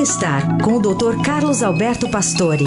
Bem-estar 0.00 0.62
com 0.62 0.78
o 0.78 0.80
Dr. 0.80 1.22
Carlos 1.22 1.62
Alberto 1.62 2.08
Pastore. 2.10 2.64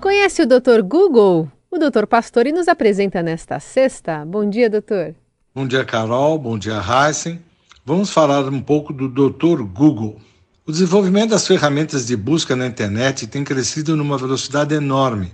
Conhece 0.00 0.42
o 0.42 0.46
Dr. 0.46 0.82
Google? 0.82 1.48
O 1.70 1.78
Dr. 1.78 2.04
Pastore 2.04 2.50
nos 2.50 2.66
apresenta 2.66 3.22
nesta 3.22 3.60
sexta. 3.60 4.24
Bom 4.24 4.50
dia, 4.50 4.68
doutor. 4.68 5.14
Bom 5.54 5.68
dia, 5.68 5.84
Carol. 5.84 6.36
Bom 6.36 6.58
dia, 6.58 6.82
Heisen. 6.82 7.40
Vamos 7.86 8.10
falar 8.10 8.48
um 8.48 8.60
pouco 8.60 8.92
do 8.92 9.08
Dr. 9.08 9.62
Google. 9.62 10.20
O 10.66 10.72
desenvolvimento 10.72 11.30
das 11.30 11.46
ferramentas 11.46 12.08
de 12.08 12.16
busca 12.16 12.56
na 12.56 12.66
internet 12.66 13.28
tem 13.28 13.44
crescido 13.44 13.96
numa 13.96 14.18
velocidade 14.18 14.74
enorme 14.74 15.32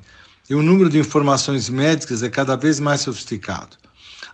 e 0.50 0.54
o 0.54 0.62
número 0.62 0.90
de 0.90 0.98
informações 0.98 1.70
médicas 1.70 2.22
é 2.22 2.28
cada 2.28 2.54
vez 2.54 2.78
mais 2.78 3.00
sofisticado. 3.00 3.78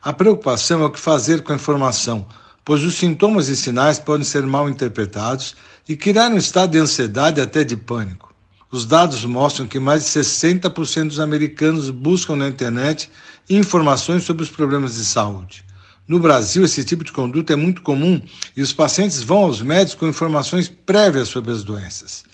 A 0.02 0.14
preocupação 0.14 0.80
é 0.80 0.86
o 0.86 0.90
que 0.90 0.98
fazer 0.98 1.42
com 1.42 1.52
a 1.52 1.56
informação, 1.56 2.26
pois 2.64 2.82
os 2.82 2.94
sintomas 2.94 3.48
e 3.48 3.56
sinais 3.56 3.98
podem 3.98 4.24
ser 4.24 4.46
mal 4.46 4.66
interpretados 4.66 5.54
e 5.86 5.94
criar 5.94 6.30
um 6.30 6.38
estado 6.38 6.70
de 6.70 6.78
ansiedade 6.78 7.38
até 7.38 7.64
de 7.64 7.76
pânico. 7.76 8.32
Os 8.72 8.86
dados 8.86 9.22
mostram 9.26 9.66
que 9.66 9.78
mais 9.78 10.04
de 10.04 10.10
60% 10.10 11.08
dos 11.08 11.20
americanos 11.20 11.90
buscam 11.90 12.34
na 12.34 12.48
internet 12.48 13.10
informações 13.50 14.24
sobre 14.24 14.42
os 14.42 14.48
problemas 14.48 14.94
de 14.94 15.04
saúde. 15.04 15.64
No 16.08 16.18
Brasil, 16.18 16.64
esse 16.64 16.82
tipo 16.82 17.04
de 17.04 17.12
conduta 17.12 17.52
é 17.52 17.56
muito 17.56 17.82
comum 17.82 18.22
e 18.56 18.62
os 18.62 18.72
pacientes 18.72 19.22
vão 19.22 19.40
aos 19.40 19.60
médicos 19.60 19.96
com 19.96 20.08
informações 20.08 20.66
prévias 20.66 21.28
sobre 21.28 21.52
as 21.52 21.62
doenças. 21.62 22.24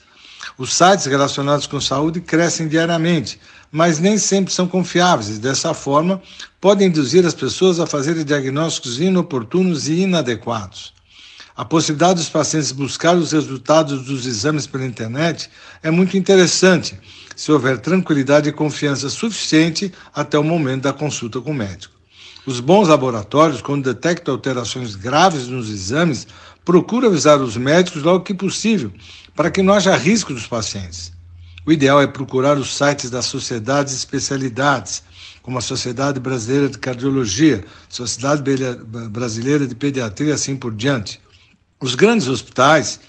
Os 0.58 0.72
sites 0.74 1.06
relacionados 1.06 1.66
com 1.66 1.80
saúde 1.80 2.20
crescem 2.20 2.68
diariamente, 2.68 3.40
mas 3.70 3.98
nem 3.98 4.16
sempre 4.18 4.52
são 4.52 4.66
confiáveis 4.66 5.36
e, 5.36 5.40
dessa 5.40 5.74
forma, 5.74 6.22
podem 6.60 6.88
induzir 6.88 7.26
as 7.26 7.34
pessoas 7.34 7.80
a 7.80 7.86
fazerem 7.86 8.24
diagnósticos 8.24 9.00
inoportunos 9.00 9.88
e 9.88 10.00
inadequados. 10.00 10.94
A 11.56 11.64
possibilidade 11.64 12.20
dos 12.20 12.28
pacientes 12.28 12.70
buscar 12.70 13.16
os 13.16 13.32
resultados 13.32 14.04
dos 14.04 14.26
exames 14.26 14.66
pela 14.66 14.84
internet 14.84 15.48
é 15.82 15.90
muito 15.90 16.16
interessante, 16.16 16.98
se 17.34 17.50
houver 17.50 17.78
tranquilidade 17.78 18.48
e 18.48 18.52
confiança 18.52 19.08
suficiente 19.08 19.92
até 20.14 20.38
o 20.38 20.44
momento 20.44 20.82
da 20.82 20.92
consulta 20.92 21.40
com 21.40 21.52
o 21.52 21.54
médico. 21.54 21.95
Os 22.46 22.60
bons 22.60 22.86
laboratórios, 22.86 23.60
quando 23.60 23.92
detectam 23.92 24.32
alterações 24.32 24.94
graves 24.94 25.48
nos 25.48 25.68
exames, 25.68 26.28
procuram 26.64 27.08
avisar 27.08 27.40
os 27.40 27.56
médicos 27.56 28.04
logo 28.04 28.22
que 28.22 28.32
possível, 28.32 28.92
para 29.34 29.50
que 29.50 29.62
não 29.62 29.74
haja 29.74 29.96
risco 29.96 30.32
dos 30.32 30.46
pacientes. 30.46 31.12
O 31.66 31.72
ideal 31.72 32.00
é 32.00 32.06
procurar 32.06 32.56
os 32.56 32.72
sites 32.76 33.10
das 33.10 33.24
sociedades 33.24 33.92
e 33.92 33.96
especialidades, 33.96 35.02
como 35.42 35.58
a 35.58 35.60
Sociedade 35.60 36.20
Brasileira 36.20 36.68
de 36.68 36.78
Cardiologia, 36.78 37.64
Sociedade 37.88 38.42
Brasileira 39.10 39.66
de 39.66 39.74
Pediatria 39.74 40.28
e 40.28 40.32
assim 40.32 40.54
por 40.54 40.72
diante. 40.72 41.20
Os 41.80 41.96
grandes 41.96 42.28
hospitais 42.28 43.00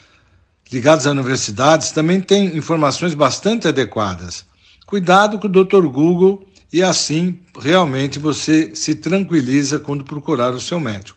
ligados 0.72 1.06
a 1.06 1.12
universidades 1.12 1.92
também 1.92 2.22
têm 2.22 2.58
informações 2.58 3.14
bastante 3.14 3.68
adequadas. 3.68 4.44
Cuidado 4.88 5.38
com 5.38 5.46
o 5.46 5.50
Dr. 5.50 5.86
Google 5.86 6.47
e 6.72 6.84
assim 6.84 7.40
realmente 7.60 8.20
você 8.20 8.76
se 8.76 8.96
tranquiliza 8.96 9.80
quando 9.80 10.04
procurar 10.04 10.54
o 10.54 10.60
seu 10.60 10.80
médico. 10.80 11.17